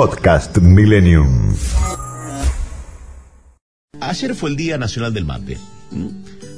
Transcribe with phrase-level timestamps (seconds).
[0.00, 1.54] Podcast Millennium.
[4.00, 5.58] Ayer fue el Día Nacional del Mate.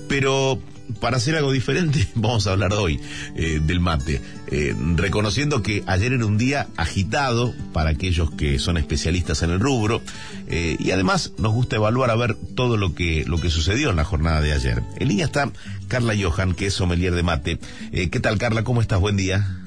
[0.08, 0.60] Pero
[1.00, 3.00] para hacer algo diferente, vamos a hablar hoy
[3.34, 8.76] eh, del mate, eh, reconociendo que ayer era un día agitado para aquellos que son
[8.76, 10.02] especialistas en el rubro
[10.46, 13.96] eh, y además nos gusta evaluar a ver todo lo que lo que sucedió en
[13.96, 14.84] la jornada de ayer.
[15.00, 15.50] En línea está
[15.88, 17.58] Carla Johan, que es sommelier de mate.
[17.90, 18.62] ¿Qué tal, Carla?
[18.62, 19.00] ¿Cómo estás?
[19.00, 19.58] Buen día.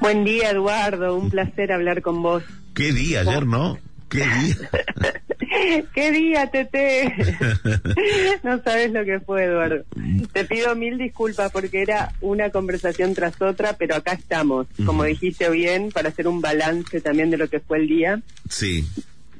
[0.00, 1.14] Buen día, Eduardo.
[1.14, 2.42] Un placer hablar con vos.
[2.78, 3.76] Qué día ayer, ¿no?
[4.08, 4.70] Qué día.
[5.94, 7.12] ¿Qué día, Tete?
[8.44, 9.82] no sabes lo que fue, Eduardo.
[10.32, 15.50] Te pido mil disculpas porque era una conversación tras otra, pero acá estamos, como dijiste
[15.50, 18.22] bien, para hacer un balance también de lo que fue el día.
[18.48, 18.86] Sí.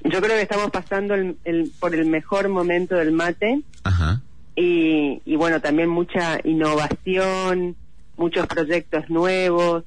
[0.03, 1.37] Yo creo que estamos pasando el,
[1.79, 3.61] por el mejor momento del mate.
[3.85, 4.21] Ajá.
[4.57, 7.77] Y, y bueno, también mucha innovación,
[8.17, 9.85] muchos proyectos nuevos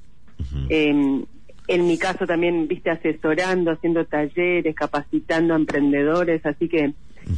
[1.72, 6.94] en mi caso también, viste, asesorando, haciendo talleres, capacitando a emprendedores, así que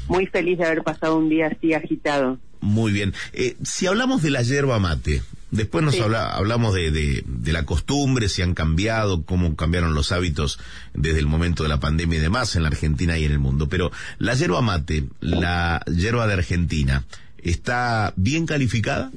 [0.08, 2.39] muy feliz de haber pasado un día así agitado.
[2.61, 3.13] Muy bien.
[3.33, 5.21] Eh, si hablamos de la yerba mate,
[5.52, 10.59] después nos hablamos de, de, la costumbre, si han cambiado, cómo cambiaron los hábitos
[10.93, 13.67] desde el momento de la pandemia y demás en la Argentina y en el mundo.
[13.67, 17.03] Pero la yerba mate, la yerba de Argentina,
[17.38, 19.11] ¿está bien calificada?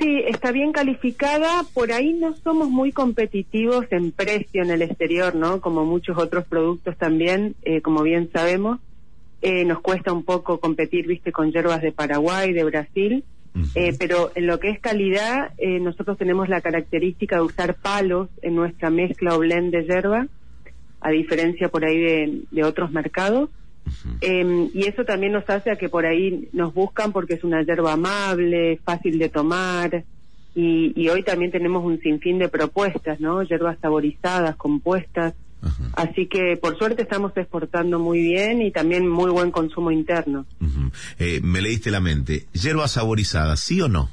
[0.00, 1.64] Sí, está bien calificada.
[1.72, 5.60] Por ahí no somos muy competitivos en precio en el exterior, ¿no?
[5.60, 8.80] Como muchos otros productos también, eh, como bien sabemos.
[9.40, 13.24] Eh, nos cuesta un poco competir, viste, con hierbas de Paraguay, de Brasil.
[13.76, 18.56] Eh, pero en lo que es calidad, nosotros tenemos la característica de usar palos en
[18.56, 20.26] nuestra mezcla o blend de hierba,
[21.00, 23.50] a diferencia por ahí de, de otros mercados.
[24.20, 27.62] Em, y eso también nos hace a que por ahí nos buscan porque es una
[27.62, 30.04] hierba amable, fácil de tomar.
[30.54, 33.42] Y, hoy también tenemos un sinfín de propuestas, ¿no?
[33.42, 35.34] Hierbas saborizadas, compuestas.
[35.94, 40.44] Así que por suerte estamos exportando muy bien y también muy buen consumo interno.
[41.18, 42.46] Eh, me leíste la mente.
[42.52, 44.10] ¿Hierbas saborizadas, sí o no?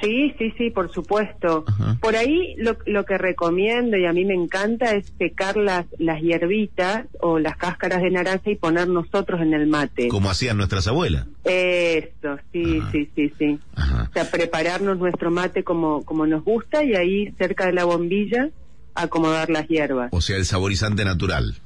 [0.00, 1.64] Sí, sí, sí, por supuesto.
[2.00, 6.22] Por ahí lo, lo, que recomiendo y a mí me encanta es secar las, las
[6.22, 10.08] hierbitas o las cáscaras de naranja y poner nosotros en el mate.
[10.08, 11.26] Como hacían nuestras abuelas.
[11.44, 13.58] Eso, sí, sí, sí, sí.
[13.76, 18.48] O sea, prepararnos nuestro mate como, como nos gusta y ahí cerca de la bombilla
[18.94, 20.08] acomodar las hierbas.
[20.12, 21.56] O sea, el saborizante natural.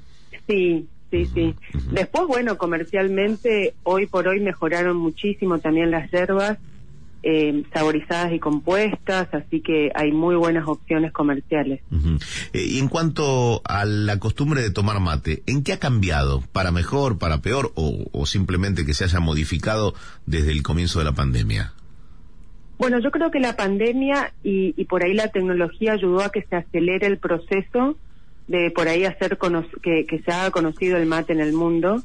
[0.49, 1.55] Sí, sí, sí.
[1.93, 6.59] Después, bueno, comercialmente hoy por hoy mejoraron muchísimo también las hierbas
[7.27, 11.81] eh, saborizadas y compuestas, así que hay muy buenas opciones comerciales.
[12.53, 16.43] Eh, y en cuanto a la costumbre de tomar mate, ¿en qué ha cambiado?
[16.53, 19.95] ¿Para mejor, para peor o, simplemente que se haya modificado
[20.27, 21.73] desde el comienzo de la pandemia?
[22.77, 26.43] Bueno, yo creo que la pandemia y, y por ahí la tecnología ayudó a que
[26.43, 27.97] se acelere el proceso
[28.49, 29.39] de por ahí hacer
[29.83, 32.03] que, que se haga conocido el mate en el mundo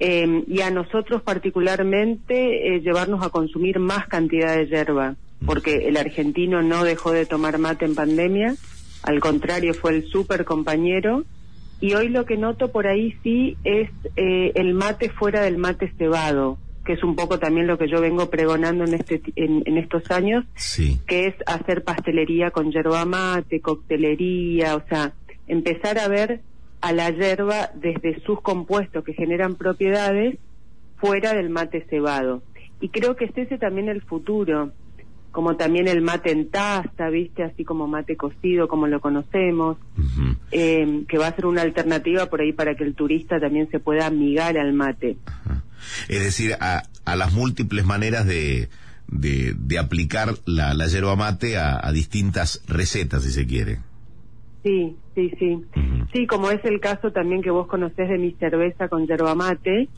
[0.00, 5.96] eh, y a nosotros particularmente eh, llevarnos a consumir más cantidad de hierba, porque el
[5.96, 8.54] argentino no dejó de tomar mate en pandemia,
[9.02, 11.24] al contrario fue el súper compañero,
[11.80, 15.92] y hoy lo que noto por ahí sí es eh, el mate fuera del mate
[15.96, 20.10] cebado, que es un poco también lo que yo vengo pregonando en, este, en, estos
[20.10, 20.44] años,
[21.06, 25.12] que es hacer pastelería con yerba mate, coctelería, o sea,
[25.46, 26.40] empezar a ver
[26.80, 30.38] a la hierba desde sus compuestos que generan propiedades
[30.96, 32.42] fuera del mate cebado.
[32.80, 34.72] Y creo que es ese también el futuro,
[35.32, 37.42] como también el mate en taza, ¿viste?
[37.42, 39.78] Así como mate cocido, como lo conocemos,
[40.52, 43.80] eh, que va a ser una alternativa por ahí para que el turista también se
[43.80, 45.16] pueda amigar al mate.
[46.08, 48.68] Es decir, a, a las múltiples maneras de,
[49.08, 53.80] de, aplicar la, la yerba mate a, a distintas recetas, si se quiere.
[54.62, 55.64] Sí, sí, sí.
[56.12, 59.88] Sí, como es el caso también que vos conocés de mi cerveza con yerba mate,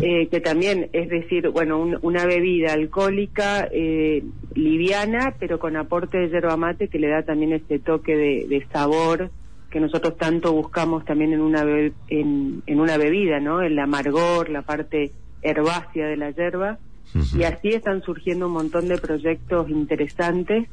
[0.00, 4.22] eh, que también es decir, bueno, una bebida alcohólica eh,
[4.54, 9.30] liviana, pero con aporte de yerba mate que le da también ese toque de, sabor
[9.70, 11.62] que nosotros tanto buscamos también en una,
[12.08, 13.60] en, en una bebida, ¿no?
[13.60, 15.10] El amargor, la parte
[15.42, 16.78] herbácea de la yerba.
[17.36, 20.68] Y así están surgiendo un montón de proyectos interesantes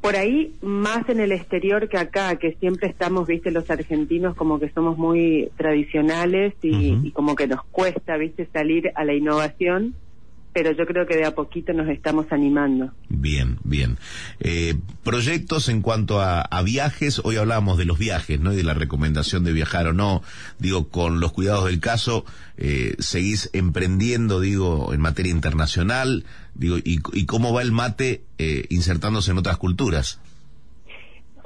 [0.00, 4.58] por ahí más en el exterior que acá, que siempre estamos, viste, los argentinos como
[4.58, 9.94] que somos muy tradicionales y, como que nos cuesta, viste, salir a la innovación,
[10.52, 12.92] pero yo creo que de a poquito nos estamos animando.
[13.08, 13.98] Bien, bien.
[14.40, 14.74] Eh,
[15.04, 18.52] proyectos en cuanto a, viajes, hoy hablamos de los viajes, ¿no?
[18.52, 20.22] Y de la recomendación de viajar o no.
[20.58, 22.24] Digo, con los cuidados del caso,
[22.56, 26.24] eh, seguís emprendiendo, digo, en materia internacional,
[26.54, 30.20] digo, y, cómo va el mate eh, insertándose en otras culturas.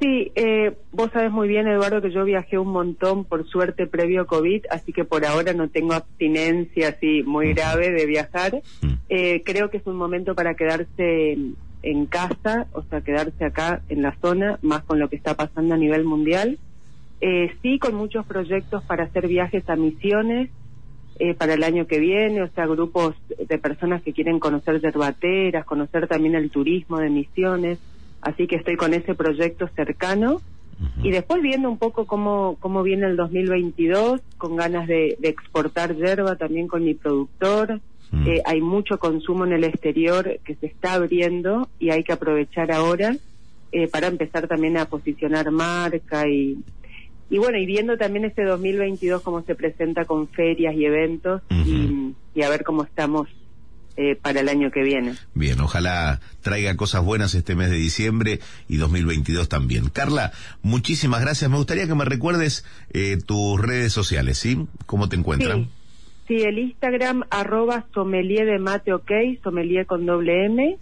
[0.05, 4.27] Sí, eh, vos sabes muy bien, Eduardo, que yo viajé un montón, por suerte, previo
[4.27, 8.61] COVID, así que por ahora no tengo abstinencia así muy grave de viajar.
[9.09, 11.39] Eh, creo que es un momento para quedarse
[11.83, 15.75] en casa, o sea, quedarse acá en la zona, más con lo que está pasando
[15.75, 16.59] a nivel mundial.
[17.23, 20.51] Eh, sí, con muchos proyectos para hacer viajes a misiones
[21.19, 25.65] eh, para el año que viene, o sea, grupos de personas que quieren conocer yerbateras,
[25.65, 27.79] conocer también el turismo de misiones
[28.25, 30.41] así que estoy con ese proyecto cercano.
[31.03, 36.37] Y después viendo un poco cómo, cómo viene el 2022, con ganas de, exportar yerba
[36.37, 37.81] también con mi productor.
[38.26, 42.71] Eh, hay mucho consumo en el exterior que se está abriendo y hay que aprovechar
[42.71, 43.17] ahora
[43.73, 46.59] eh, para empezar también a posicionar marca y,
[47.29, 52.15] y bueno, y viendo también este 2022 cómo se presenta con ferias y eventos y,
[52.37, 53.29] y a ver cómo estamos
[53.96, 55.14] eh, para el año que viene.
[55.35, 59.88] Bien, ojalá traiga cosas buenas este mes de diciembre y 2022 también.
[59.88, 60.32] Carla,
[60.62, 61.50] muchísimas gracias.
[61.50, 64.67] Me gustaría que me recuerdes eh, tus redes sociales, ¿sí?
[64.87, 65.69] ¿Cómo te encuentran?
[66.26, 69.11] Sí, el Instagram arroba sommelier de mate ok,
[69.43, 70.79] sommelier con doble M.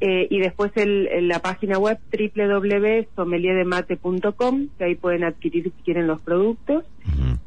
[0.00, 6.20] Eh, y después el, la página web www.somelierdemate.com, que ahí pueden adquirir si quieren los
[6.20, 6.84] productos.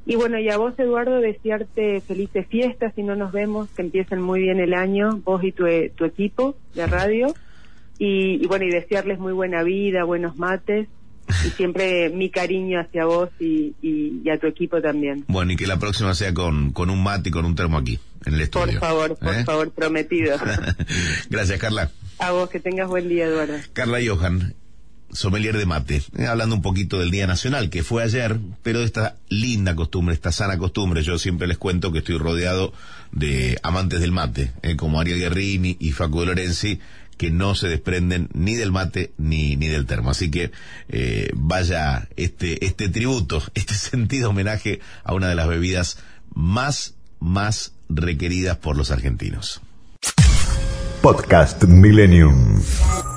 [0.06, 4.22] Y bueno, y a vos, Eduardo, desearte felices fiestas si no nos vemos, que empiecen
[4.22, 5.66] muy bien el año, vos y tu,
[5.96, 7.34] tu equipo de radio.
[8.00, 10.88] Y, bueno, y desearles muy buena vida, buenos mates
[11.46, 15.25] y siempre mi cariño hacia vos y, y, a tu equipo también.
[15.28, 18.00] Bueno, y que la próxima sea con, con un mate y con un termo aquí,
[18.25, 18.66] en el estudio.
[18.66, 19.44] Por favor, por ¿Eh?
[19.44, 20.38] favor, prometido.
[21.30, 21.92] Gracias, Carla.
[22.19, 23.58] A vos, que tengas buen día, Eduardo.
[23.74, 24.56] Carla Johan,
[25.12, 28.86] sommelier de mate, eh, hablando un poquito del Día Nacional, que fue ayer, pero de
[28.86, 31.04] esta linda costumbre, esta sana costumbre.
[31.04, 32.74] Yo siempre les cuento que estoy rodeado
[33.12, 36.80] de amantes del mate, eh, como Ariel Guerrini y Facu Lorenzi,
[37.18, 40.10] que no se desprenden ni del mate ni, ni del termo.
[40.10, 40.52] Así que
[40.90, 46.00] eh, vaya este, este tributo, este sentido homenaje a una de las bebidas
[46.34, 49.62] más, más requeridas por los argentinos.
[51.02, 53.17] Podcast Millennium.